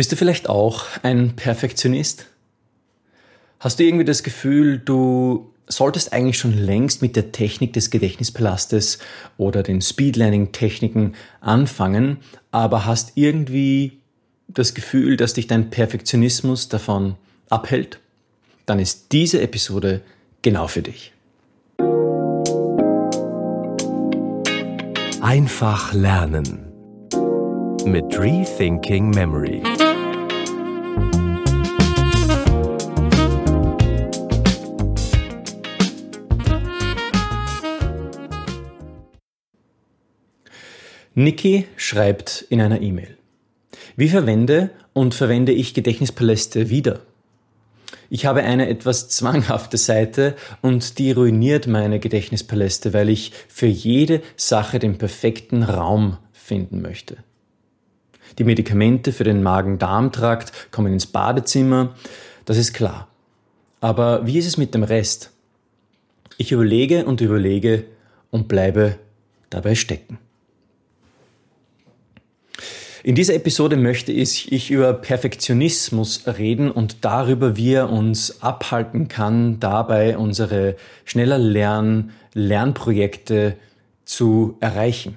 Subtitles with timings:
[0.00, 2.24] Bist du vielleicht auch ein Perfektionist?
[3.58, 8.98] Hast du irgendwie das Gefühl, du solltest eigentlich schon längst mit der Technik des Gedächtnispalastes
[9.36, 12.16] oder den Speedlearning-Techniken anfangen,
[12.50, 14.00] aber hast irgendwie
[14.48, 17.16] das Gefühl, dass dich dein Perfektionismus davon
[17.50, 18.00] abhält?
[18.64, 20.00] Dann ist diese Episode
[20.40, 21.12] genau für dich.
[25.20, 26.70] Einfach lernen
[27.84, 29.62] mit Rethinking Memory.
[41.14, 43.16] Niki schreibt in einer E-Mail.
[43.96, 47.00] Wie verwende und verwende ich Gedächtnispaläste wieder?
[48.10, 54.22] Ich habe eine etwas zwanghafte Seite und die ruiniert meine Gedächtnispaläste, weil ich für jede
[54.36, 57.18] Sache den perfekten Raum finden möchte.
[58.38, 61.96] Die Medikamente für den Magen-Darm-Trakt kommen ins Badezimmer,
[62.44, 63.08] das ist klar.
[63.80, 65.32] Aber wie ist es mit dem Rest?
[66.36, 67.84] Ich überlege und überlege
[68.30, 68.96] und bleibe
[69.50, 70.18] dabei stecken.
[73.02, 79.58] In dieser Episode möchte ich über Perfektionismus reden und darüber, wie er uns abhalten kann,
[79.58, 80.76] dabei unsere
[81.06, 83.56] schneller Lern Lernprojekte
[84.04, 85.16] zu erreichen.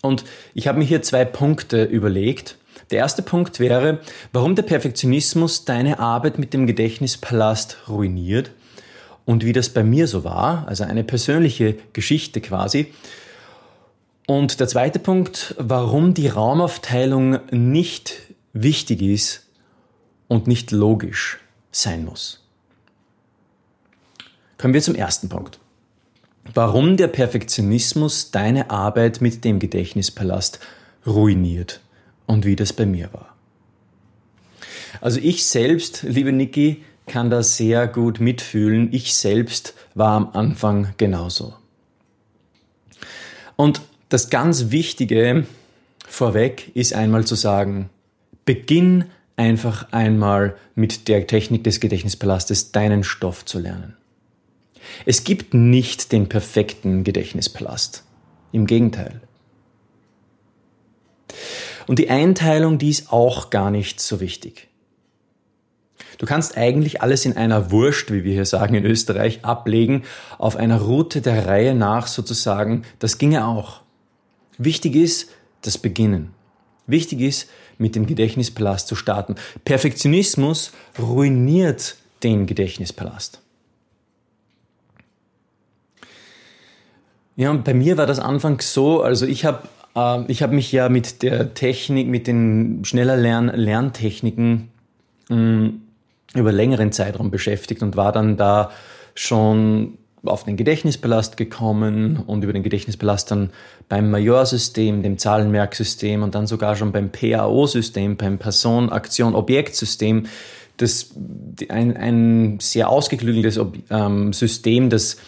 [0.00, 2.56] Und ich habe mir hier zwei Punkte überlegt.
[2.90, 4.00] Der erste Punkt wäre,
[4.32, 8.50] warum der Perfektionismus deine Arbeit mit dem Gedächtnispalast ruiniert
[9.26, 12.92] und wie das bei mir so war, also eine persönliche Geschichte quasi.
[14.26, 18.22] Und der zweite Punkt, warum die Raumaufteilung nicht
[18.54, 19.46] wichtig ist
[20.28, 22.42] und nicht logisch sein muss.
[24.56, 25.58] Kommen wir zum ersten Punkt.
[26.54, 30.60] Warum der Perfektionismus deine Arbeit mit dem Gedächtnispalast
[31.06, 31.80] ruiniert
[32.26, 33.34] und wie das bei mir war.
[35.00, 38.92] Also ich selbst, liebe Niki, kann da sehr gut mitfühlen.
[38.92, 41.54] Ich selbst war am Anfang genauso.
[43.56, 43.82] Und
[44.14, 45.44] das ganz Wichtige
[46.06, 47.90] vorweg ist einmal zu sagen,
[48.44, 53.96] beginn einfach einmal mit der Technik des Gedächtnispalastes deinen Stoff zu lernen.
[55.04, 58.04] Es gibt nicht den perfekten Gedächtnispalast.
[58.52, 59.20] Im Gegenteil.
[61.88, 64.68] Und die Einteilung, die ist auch gar nicht so wichtig.
[66.18, 70.04] Du kannst eigentlich alles in einer Wurst, wie wir hier sagen in Österreich, ablegen,
[70.38, 72.84] auf einer Route der Reihe nach sozusagen.
[73.00, 73.83] Das ginge auch.
[74.58, 75.30] Wichtig ist
[75.62, 76.32] das Beginnen.
[76.86, 77.48] Wichtig ist,
[77.78, 79.34] mit dem Gedächtnispalast zu starten.
[79.64, 83.40] Perfektionismus ruiniert den Gedächtnispalast.
[87.36, 90.88] Ja, und bei mir war das anfangs so, also ich habe äh, hab mich ja
[90.88, 94.68] mit der Technik, mit den schneller Lern Lerntechniken
[95.28, 95.80] mh, mm,
[96.34, 98.70] über längeren Zeitraum beschäftigt und war dann da
[99.14, 103.50] schon auf den Gedächtnispalast gekommen und über den Gedächtnispalast dann
[103.88, 110.26] beim Majorsystem, dem Zahlenmerksystem und dann sogar schon beim PAO-System, beim Person-Aktion-Objekt-System,
[110.76, 111.10] das
[111.68, 115.18] ein, ein sehr ausgeklügeltes ähm, System, das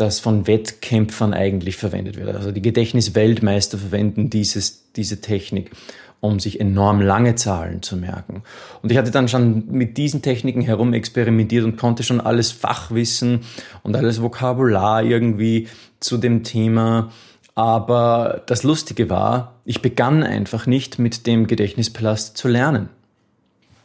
[0.00, 2.34] das von Wettkämpfern eigentlich verwendet wird.
[2.34, 5.72] Also die Gedächtnisweltmeister verwenden dieses, diese Technik
[6.20, 8.42] um sich enorm lange Zahlen zu merken.
[8.82, 13.40] Und ich hatte dann schon mit diesen Techniken herum experimentiert und konnte schon alles Fachwissen
[13.82, 17.10] und alles Vokabular irgendwie zu dem Thema.
[17.54, 22.90] Aber das Lustige war, ich begann einfach nicht mit dem Gedächtnispalast zu lernen.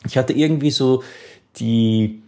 [0.06, 1.04] Ich hatte irgendwie so
[1.58, 2.22] die,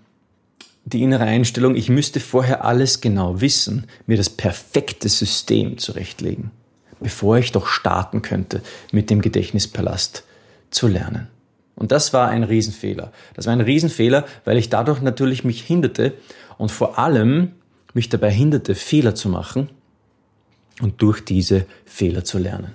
[0.85, 6.51] die innere Einstellung, ich müsste vorher alles genau wissen, mir das perfekte System zurechtlegen
[6.99, 10.23] bevor ich doch starten könnte, mit dem Gedächtnispalast
[10.69, 11.27] zu lernen.
[11.75, 13.11] Und das war ein Riesenfehler.
[13.35, 16.13] Das war ein Riesenfehler, weil ich dadurch natürlich mich hinderte
[16.57, 17.51] und vor allem
[17.93, 19.69] mich dabei hinderte, Fehler zu machen
[20.81, 22.73] und durch diese Fehler zu lernen.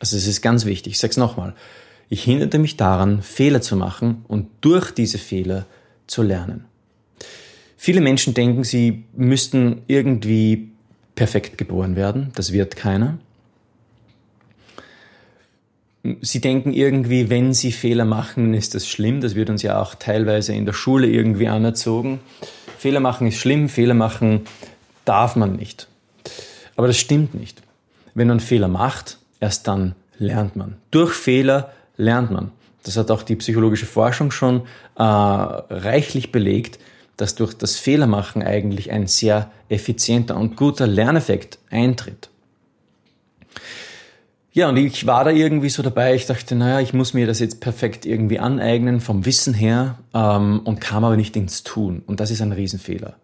[0.00, 1.54] Also es ist ganz wichtig, ich sage es nochmal,
[2.08, 5.66] ich hinderte mich daran, Fehler zu machen und durch diese Fehler
[6.06, 6.64] zu lernen.
[7.76, 10.70] Viele Menschen denken, sie müssten irgendwie
[11.18, 12.30] perfekt geboren werden.
[12.36, 13.18] Das wird keiner.
[16.22, 19.20] Sie denken irgendwie, wenn sie Fehler machen, ist das schlimm.
[19.20, 22.20] Das wird uns ja auch teilweise in der Schule irgendwie anerzogen.
[22.78, 24.42] Fehler machen ist schlimm, Fehler machen
[25.04, 25.88] darf man nicht.
[26.76, 27.62] Aber das stimmt nicht.
[28.14, 30.76] Wenn man Fehler macht, erst dann lernt man.
[30.92, 32.52] Durch Fehler lernt man.
[32.84, 34.62] Das hat auch die psychologische Forschung schon
[34.96, 36.78] äh, reichlich belegt,
[37.18, 42.30] dass durch das Fehlermachen eigentlich ein sehr effizienter und guter Lerneffekt eintritt.
[44.52, 47.40] ja, und ich war da irgendwie so dabei, ich dachte, naja, ich muss mir das
[47.40, 52.02] jetzt perfekt irgendwie aneignen vom Wissen her ähm, und kam aber nicht ins Tun.
[52.06, 53.16] Und das ist ein Riesenfehler.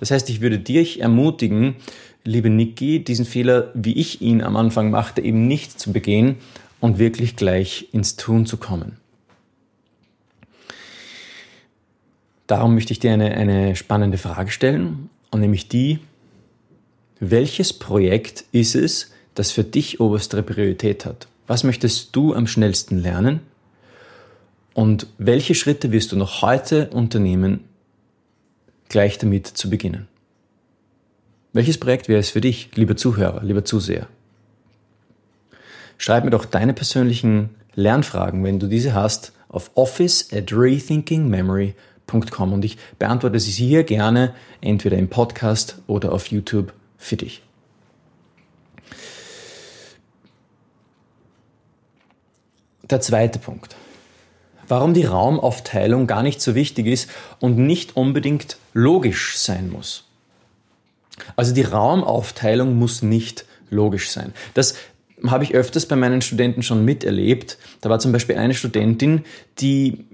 [0.00, 1.76] Das heißt, ich würde dich ermutigen,
[2.24, 6.36] liebe Niki, diesen Fehler, wie ich ihn am Anfang machte, eben nicht zu begehen
[6.80, 8.96] und wirklich gleich ins Tun zu kommen.
[12.46, 15.98] Darum möchte ich dir eine, eine spannende Frage stellen, und nämlich die,
[17.18, 21.26] welches Projekt ist es, das für dich oberste Priorität hat?
[21.46, 23.40] Was möchtest du am schnellsten lernen?
[24.74, 27.64] Und welche Schritte wirst du noch heute unternehmen,
[28.88, 30.06] gleich damit zu beginnen?
[31.54, 34.08] Welches Projekt wäre es für dich, lieber Zuhörer, lieber Zuseher?
[35.96, 41.91] Schreib mir doch deine persönlichen Lernfragen, wenn du diese hast, auf office at rethinkingmemory.com
[42.52, 47.42] und ich beantworte sie hier gerne entweder im Podcast oder auf YouTube für dich.
[52.90, 53.76] Der zweite Punkt.
[54.68, 57.08] Warum die Raumaufteilung gar nicht so wichtig ist
[57.40, 60.04] und nicht unbedingt logisch sein muss.
[61.36, 64.34] Also die Raumaufteilung muss nicht logisch sein.
[64.54, 64.74] Das
[65.26, 67.58] habe ich öfters bei meinen Studenten schon miterlebt.
[67.80, 69.24] Da war zum Beispiel eine Studentin,
[69.58, 70.04] die,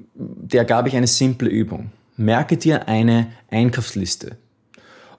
[0.53, 1.93] der gab ich eine simple Übung.
[2.17, 4.37] Merke dir eine Einkaufsliste.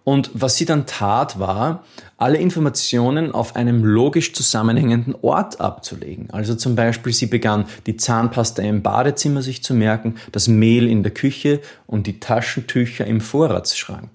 [0.03, 1.83] Und was sie dann tat, war,
[2.17, 6.29] alle Informationen auf einem logisch zusammenhängenden Ort abzulegen.
[6.31, 11.03] Also zum Beispiel, sie begann die Zahnpasta im Badezimmer sich zu merken, das Mehl in
[11.03, 14.09] der Küche und die Taschentücher im Vorratsschrank.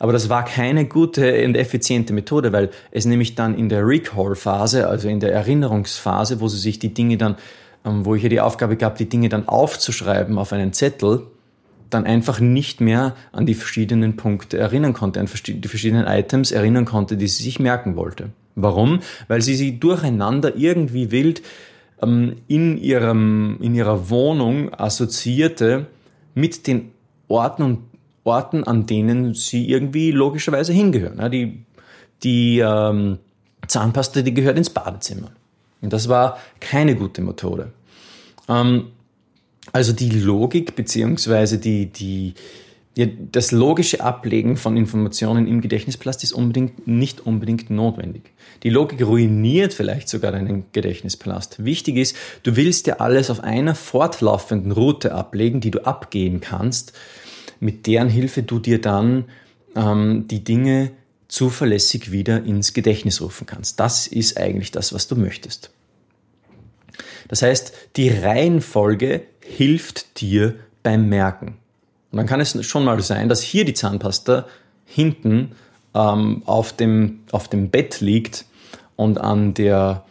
[0.00, 4.88] Aber das war keine gute und effiziente Methode, weil es nämlich dann in der Recall-Phase,
[4.88, 7.36] also in der Erinnerungsphase, wo sie sich die Dinge dann,
[7.84, 11.26] wo ich ihr die Aufgabe gab, die Dinge dann aufzuschreiben auf einen Zettel,
[11.90, 16.86] dann einfach nicht mehr an die verschiedenen Punkte erinnern konnte, an die verschiedenen Items erinnern
[16.86, 18.30] konnte, die sie sich merken wollte.
[18.56, 19.00] Warum?
[19.28, 21.42] Weil sie sie durcheinander irgendwie wild
[22.02, 25.86] ähm, in, ihrem, in ihrer Wohnung assoziierte
[26.34, 26.90] mit den
[27.28, 27.78] Orten und
[28.24, 31.18] Orten, an denen sie irgendwie logischerweise hingehören.
[31.18, 31.64] Ja, die
[32.24, 33.18] die ähm,
[33.66, 35.30] Zahnpasta, die gehört ins Badezimmer.
[35.84, 37.70] Und das war keine gute Methode.
[38.48, 38.86] Ähm,
[39.70, 42.34] also die Logik beziehungsweise die, die,
[42.96, 48.22] ja, das logische Ablegen von Informationen im Gedächtnispalast ist unbedingt, nicht unbedingt notwendig.
[48.62, 51.62] Die Logik ruiniert vielleicht sogar deinen Gedächtnispalast.
[51.64, 56.94] Wichtig ist, du willst ja alles auf einer fortlaufenden Route ablegen, die du abgehen kannst,
[57.60, 59.26] mit deren Hilfe du dir dann
[59.76, 60.92] ähm, die Dinge
[61.28, 63.80] zuverlässig wieder ins Gedächtnis rufen kannst.
[63.80, 65.73] Das ist eigentlich das, was du möchtest.
[67.28, 71.58] Das heißt, die Reihenfolge hilft dir beim Merken.
[72.10, 74.46] Und dann kann es schon mal sein, dass hier die Zahnpasta
[74.84, 75.52] hinten
[75.94, 78.44] ähm, auf, dem, auf dem Bett liegt
[78.96, 80.04] und an, der,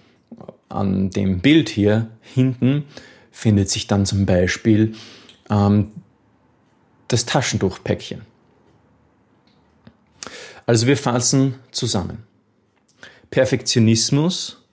[0.69, 2.85] an dem Bild hier hinten
[3.31, 4.95] findet sich dann zum Beispiel
[5.49, 5.91] ähm,
[7.07, 8.21] das Taschentuchpäckchen.
[10.65, 12.23] Also wir fassen zusammen.
[13.31, 14.63] Perfektionismus,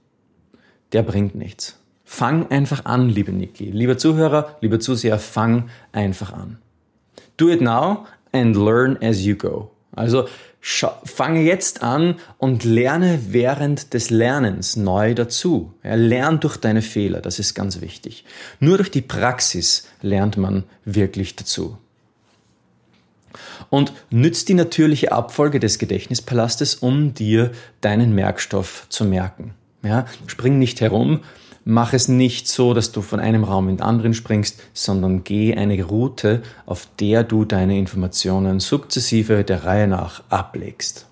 [0.92, 1.79] der bringt nichts.
[2.12, 3.70] Fang einfach an, liebe Niki.
[3.70, 6.58] Lieber Zuhörer, lieber Zuseher, fang einfach an.
[7.36, 9.70] Do it now and learn as you go.
[9.92, 10.26] Also
[10.60, 15.72] fange jetzt an und lerne während des Lernens neu dazu.
[15.84, 18.24] Ja, lern durch deine Fehler, das ist ganz wichtig.
[18.58, 21.78] Nur durch die Praxis lernt man wirklich dazu.
[23.70, 29.54] Und nützt die natürliche Abfolge des Gedächtnispalastes, um dir deinen Merkstoff zu merken.
[29.84, 31.20] Ja, spring nicht herum,
[31.64, 35.54] Mach es nicht so, dass du von einem Raum in den anderen springst, sondern geh
[35.54, 41.09] eine Route, auf der du deine Informationen sukzessive der Reihe nach ablegst.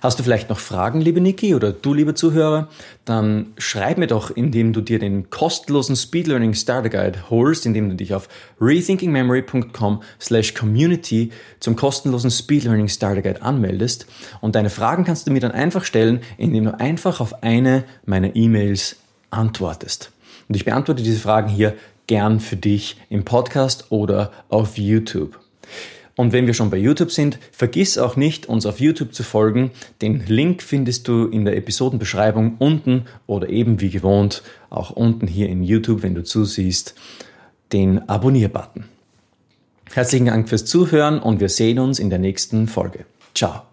[0.00, 2.68] Hast du vielleicht noch Fragen, liebe Niki, oder du, liebe Zuhörer?
[3.04, 7.90] Dann schreib mir doch, indem du dir den kostenlosen Speed Learning Starter Guide holst, indem
[7.90, 8.28] du dich auf
[8.60, 14.06] rethinkingmemory.com slash community zum kostenlosen Speed Learning Starter Guide anmeldest.
[14.40, 18.34] Und deine Fragen kannst du mir dann einfach stellen, indem du einfach auf eine meiner
[18.34, 18.96] E-Mails
[19.30, 20.12] antwortest.
[20.48, 21.74] Und ich beantworte diese Fragen hier
[22.06, 25.38] gern für dich im Podcast oder auf YouTube.
[26.20, 29.70] Und wenn wir schon bei YouTube sind, vergiss auch nicht, uns auf YouTube zu folgen.
[30.02, 35.48] Den Link findest du in der Episodenbeschreibung unten oder eben wie gewohnt auch unten hier
[35.48, 36.94] in YouTube, wenn du zusiehst,
[37.72, 38.84] den Abonnier-Button.
[39.94, 43.06] Herzlichen Dank fürs Zuhören und wir sehen uns in der nächsten Folge.
[43.34, 43.69] Ciao.